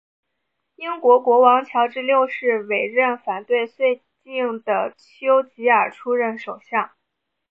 [0.77, 6.89] 英国国王乔治六世委任反对绥靖的邱吉尔出任首相。